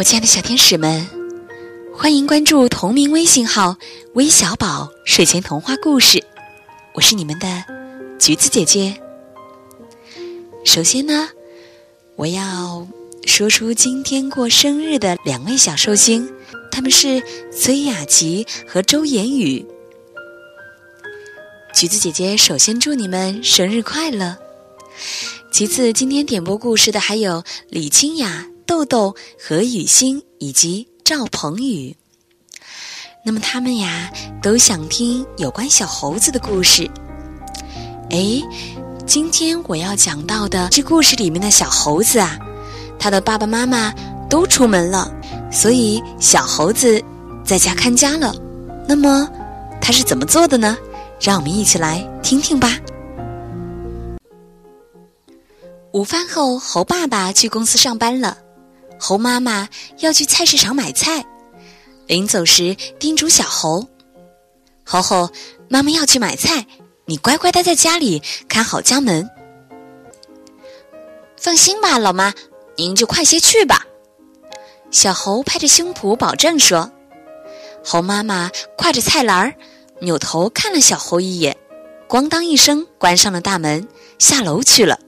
[0.00, 1.06] 我亲爱的小天使们，
[1.94, 3.76] 欢迎关注同名微信号
[4.16, 6.24] “微小宝睡前童话故事”，
[6.96, 7.62] 我是你们的
[8.18, 8.98] 橘子姐姐。
[10.64, 11.28] 首先呢，
[12.16, 12.88] 我要
[13.26, 16.32] 说出今天过生日的两位小寿星，
[16.72, 17.22] 他们是
[17.52, 19.62] 崔雅琪和周言宇。
[21.74, 24.38] 橘子姐姐首先祝你们生日快乐。
[25.52, 31.96] 其次，今天点播故事的还有李清雅、豆豆、何雨欣以及赵鹏宇。
[33.24, 34.08] 那么他们呀，
[34.40, 36.88] 都想听有关小猴子的故事。
[38.10, 38.40] 哎，
[39.04, 42.38] 今天我要讲到的这故事里面的小猴子啊，
[42.96, 43.92] 他的爸爸妈妈
[44.30, 45.12] 都出门了，
[45.50, 47.02] 所以小猴子
[47.44, 48.32] 在家看家了。
[48.86, 49.28] 那么
[49.80, 50.78] 他是怎么做的呢？
[51.20, 52.78] 让我们一起来听听吧。
[55.92, 58.38] 午饭后，猴爸爸去公司上班了，
[59.00, 61.24] 猴妈妈要去菜市场买菜。
[62.06, 63.88] 临走时，叮嘱小猴
[64.84, 65.30] ：“猴猴，
[65.68, 66.66] 妈妈要去买菜，
[67.06, 69.28] 你乖乖待在家里，看好家门。”
[71.38, 72.34] 放心吧，老妈，
[72.76, 73.86] 您就快些去吧。
[74.90, 76.92] 小猴拍着胸脯保证说。
[77.82, 79.54] 猴妈妈挎着菜篮儿，
[80.00, 81.56] 扭头看了小猴一眼，
[82.06, 84.98] 咣当一声关上了大门，下楼去了。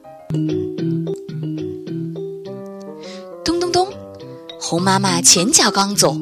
[4.73, 6.17] 猴妈妈前脚刚走，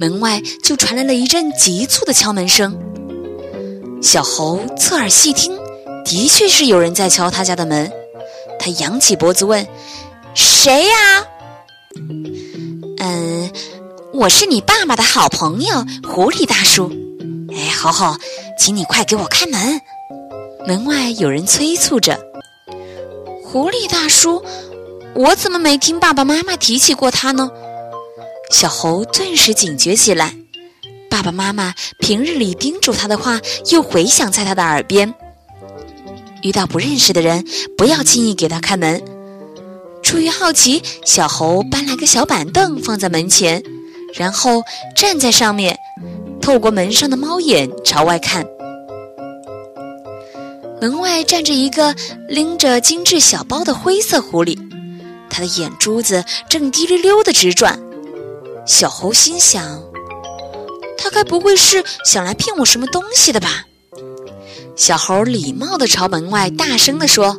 [0.00, 2.76] 门外就传来了一阵急促的敲门声。
[4.02, 5.56] 小猴侧耳细听，
[6.04, 7.88] 的确是有人在敲他家的门。
[8.58, 9.64] 他扬起脖子问
[10.34, 11.24] ：“谁呀
[12.98, 13.52] ？”“嗯，
[14.12, 16.90] 我是你爸爸的好朋友狐狸大叔。
[17.54, 18.16] ”“哎，猴猴，
[18.58, 19.80] 请你快给我开门！”
[20.66, 22.18] 门外有人催促着。
[23.44, 24.42] 狐狸大叔，
[25.14, 27.48] 我怎么没听爸爸妈妈提起过他呢？
[28.50, 30.34] 小猴顿时警觉起来，
[31.10, 33.40] 爸爸妈妈平日里叮嘱他的话
[33.70, 35.12] 又回响在他的耳边。
[36.42, 37.44] 遇到不认识的人，
[37.76, 39.02] 不要轻易给他开门。
[40.02, 43.62] 出于好奇，小猴搬来个小板凳放在门前，
[44.14, 44.62] 然后
[44.94, 45.76] 站在上面，
[46.40, 48.46] 透过门上的猫眼朝外看。
[50.80, 51.96] 门外站着一个
[52.28, 54.58] 拎着精致小包的灰色狐狸，
[55.30, 57.80] 他的眼珠子正滴溜溜的直转。
[58.66, 59.82] 小猴心想：
[60.96, 63.66] 他该不会是想来骗我什么东西的吧？
[64.74, 67.36] 小猴礼貌地朝门外大声地说：“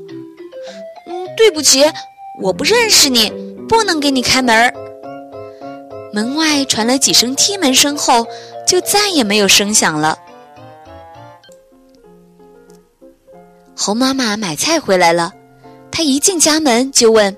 [1.08, 1.84] 嗯，对不起，
[2.42, 3.30] 我不认识你，
[3.68, 4.74] 不能给你开门。”
[6.14, 8.26] 门外传来几声踢门声后，
[8.66, 10.18] 就再也没有声响了。
[13.76, 15.34] 猴妈妈买菜回来了，
[15.92, 17.36] 她一进家门就问：“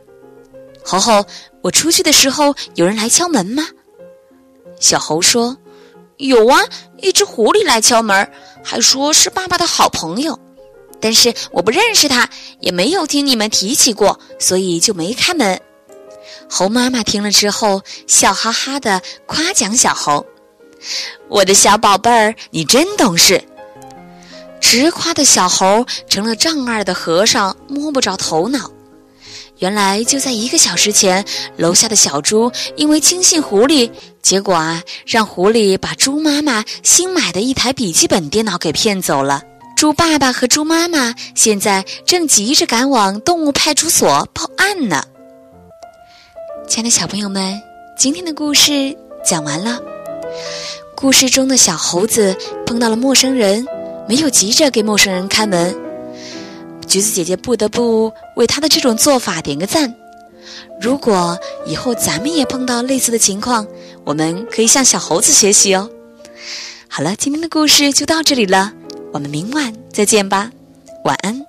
[0.85, 1.25] 猴猴，
[1.61, 3.65] 我出去的时候有人来敲门吗？”
[4.79, 5.57] 小猴说
[6.17, 6.59] ：“有啊，
[6.97, 8.31] 一只狐狸来敲门，
[8.63, 10.39] 还说是爸爸的好朋友，
[10.99, 12.29] 但是我不认识他，
[12.59, 15.59] 也没有听你们提起过，所以就没开门。”
[16.49, 20.25] 猴妈妈听了之后，笑哈哈的夸奖小猴
[21.27, 23.43] ：“我的小宝贝儿，你真懂事。”
[24.59, 28.71] 直夸的小猴成了丈二的和尚摸不着头脑。
[29.59, 31.23] 原来就在一个小时前，
[31.57, 33.89] 楼下的小猪因为轻信狐狸，
[34.27, 39.41] 结果啊，让狐狸把猪妈妈新买的一台笔记本电脑给骗走了。
[39.73, 45.01] 猪爸爸和猪妈妈现在正急着赶往动物派出所报案呢。
[46.67, 47.57] 亲爱的小朋友们，
[47.97, 48.93] 今天的故事
[49.23, 49.79] 讲完了。
[50.93, 52.35] 故事中的小猴子
[52.65, 53.65] 碰到了陌生人。
[54.09, 55.73] 没有急着给陌生人开门，
[56.85, 59.93] 橘子姐姐不得不为她的这种做法点个赞。
[60.79, 63.67] 如果以后咱们也碰到类似的情况，
[64.07, 65.91] 我们可以向小猴子学习哦。
[66.87, 68.71] 好了，今天的故事就到这里了，
[69.11, 70.49] 我们明晚再见吧，
[71.03, 71.46] 晚安。